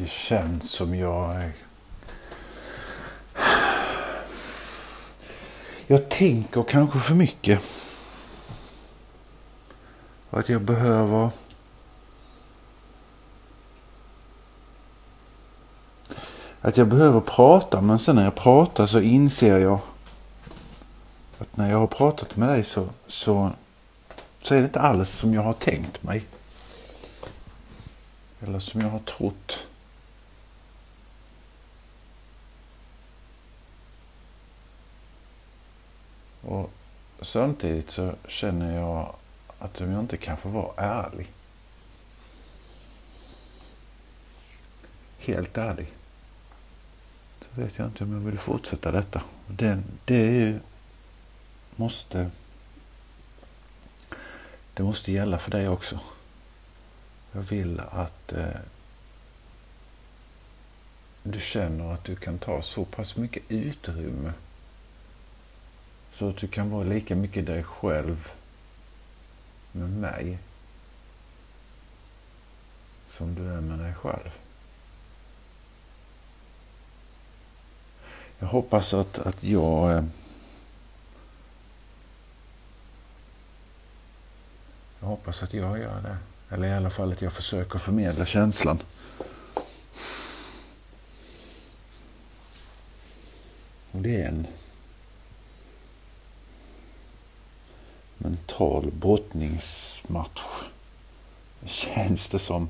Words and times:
Det 0.00 0.10
känns 0.10 0.70
som 0.70 0.94
jag... 0.94 1.50
Jag 5.86 6.08
tänker 6.08 6.62
kanske 6.62 6.98
för 6.98 7.14
mycket. 7.14 7.62
Att 10.30 10.48
jag 10.48 10.62
behöver... 10.62 11.30
Att 16.60 16.76
jag 16.76 16.88
behöver 16.88 17.20
prata 17.20 17.80
men 17.80 17.98
sen 17.98 18.16
när 18.16 18.24
jag 18.24 18.34
pratar 18.34 18.86
så 18.86 19.00
inser 19.00 19.58
jag 19.58 19.80
att 21.38 21.56
när 21.56 21.70
jag 21.70 21.78
har 21.78 21.86
pratat 21.86 22.36
med 22.36 22.48
dig 22.48 22.62
så, 22.62 22.88
så, 23.06 23.50
så 24.38 24.54
är 24.54 24.58
det 24.58 24.64
inte 24.64 24.80
alls 24.80 25.10
som 25.10 25.34
jag 25.34 25.42
har 25.42 25.52
tänkt 25.52 26.02
mig. 26.02 26.24
Eller 28.40 28.58
som 28.58 28.80
jag 28.80 28.88
har 28.88 28.98
trott. 28.98 29.58
Och 36.48 36.70
samtidigt 37.20 37.90
så 37.90 38.14
känner 38.28 38.76
jag 38.76 39.14
att 39.58 39.80
om 39.80 39.90
jag 39.90 40.00
inte 40.00 40.16
kan 40.16 40.36
få 40.36 40.48
vara 40.48 40.72
ärlig. 40.76 41.28
Helt 45.18 45.58
ärlig. 45.58 45.88
Så 47.40 47.60
vet 47.60 47.78
jag 47.78 47.86
inte 47.86 48.04
om 48.04 48.12
jag 48.12 48.20
vill 48.20 48.38
fortsätta 48.38 48.92
detta. 48.92 49.22
Det, 49.46 49.82
det 50.04 50.16
är 50.16 50.30
ju, 50.30 50.58
måste 51.76 52.30
det 54.78 54.84
måste 54.84 55.12
gälla 55.12 55.38
för 55.38 55.50
dig 55.50 55.68
också. 55.68 56.00
Jag 57.32 57.40
vill 57.40 57.80
att 57.80 58.32
eh, 58.32 58.60
du 61.22 61.40
känner 61.40 61.92
att 61.92 62.04
du 62.04 62.16
kan 62.16 62.38
ta 62.38 62.62
så 62.62 62.84
pass 62.84 63.16
mycket 63.16 63.42
utrymme 63.48 64.32
så 66.18 66.28
att 66.28 66.36
du 66.36 66.48
kan 66.48 66.70
vara 66.70 66.84
lika 66.84 67.16
mycket 67.16 67.46
dig 67.46 67.64
själv 67.64 68.30
med 69.72 69.90
mig 69.90 70.38
som 73.06 73.34
du 73.34 73.52
är 73.52 73.60
med 73.60 73.78
dig 73.78 73.94
själv. 73.94 74.38
Jag 78.38 78.48
hoppas 78.48 78.94
att, 78.94 79.18
att 79.18 79.44
jag 79.44 79.92
eh, 79.92 80.04
Jag 85.00 85.08
hoppas 85.08 85.42
att 85.42 85.54
jag 85.54 85.78
gör 85.78 86.00
det. 86.02 86.16
Eller 86.54 86.68
i 86.68 86.72
alla 86.72 86.90
fall 86.90 87.12
att 87.12 87.22
jag 87.22 87.32
försöker 87.32 87.78
förmedla 87.78 88.26
känslan. 88.26 88.78
Och 93.92 94.00
det 94.02 94.22
är 94.22 94.28
en 94.28 94.46
mental 98.28 98.90
brottningsmatch. 98.90 100.42
Känns 101.64 102.28
det 102.28 102.38
som. 102.38 102.68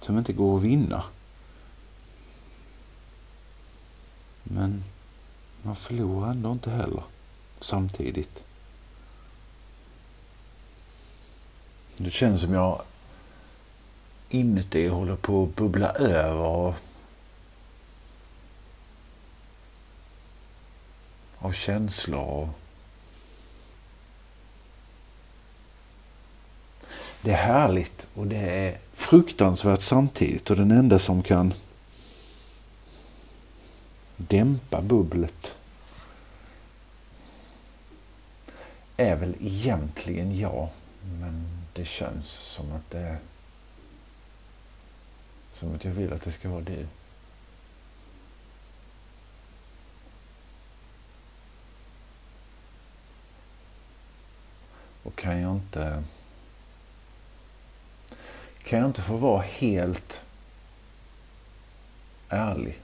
Som 0.00 0.18
inte 0.18 0.32
går 0.32 0.56
att 0.56 0.62
vinna. 0.62 1.04
Men 4.42 4.84
man 5.62 5.76
förlorar 5.76 6.30
ändå 6.30 6.52
inte 6.52 6.70
heller 6.70 7.02
samtidigt. 7.60 8.44
Det 11.96 12.10
känns 12.10 12.40
som 12.40 12.54
jag 12.54 12.82
inuti 14.28 14.88
håller 14.88 15.16
på 15.16 15.42
att 15.42 15.56
bubbla 15.56 15.92
över 15.92 16.74
av 21.44 21.52
känslor. 21.52 22.48
Det 27.22 27.30
är 27.30 27.36
härligt 27.36 28.06
och 28.14 28.26
det 28.26 28.36
är 28.36 28.78
fruktansvärt 28.92 29.80
samtidigt 29.80 30.50
och 30.50 30.56
den 30.56 30.70
enda 30.70 30.98
som 30.98 31.22
kan 31.22 31.54
dämpa 34.16 34.82
bubblet 34.82 35.52
är 38.96 39.16
väl 39.16 39.34
egentligen 39.40 40.38
jag. 40.38 40.68
Men 41.20 41.46
det 41.72 41.84
känns 41.84 42.28
som 42.28 42.72
att 42.72 42.90
det 42.90 42.98
är 42.98 43.18
som 45.54 45.74
att 45.74 45.84
jag 45.84 45.92
vill 45.92 46.12
att 46.12 46.22
det 46.22 46.32
ska 46.32 46.48
vara 46.48 46.60
du. 46.60 46.86
Och 55.04 55.16
kan 55.16 55.40
jag 55.40 55.52
inte 55.52 56.02
kan 58.64 58.78
jag 58.78 58.88
inte 58.88 59.02
få 59.02 59.16
vara 59.16 59.42
helt 59.42 60.20
ärlig, 62.28 62.80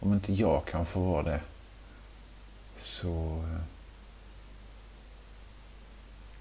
om 0.00 0.14
inte 0.14 0.32
jag 0.32 0.64
kan 0.64 0.86
få 0.86 1.00
vara 1.00 1.22
det, 1.22 1.40
så 2.78 3.44
eh, 3.44 3.62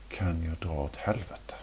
kan 0.09 0.43
jag 0.43 0.57
dra 0.57 0.81
åt 0.81 0.95
helvete. 0.95 1.55